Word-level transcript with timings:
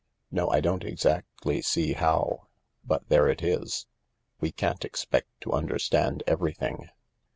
No, 0.31 0.49
I 0.49 0.61
don't 0.61 0.83
exactly 0.83 1.61
see 1.61 1.93
how— 1.93 2.47
but 2.83 3.07
the 3.07 3.23
it 3.25 3.43
is. 3.43 3.85
We 4.39 4.51
can't 4.51 4.83
expect 4.83 5.27
to 5.41 5.53
understand 5.53 6.23
everything." 6.25 6.89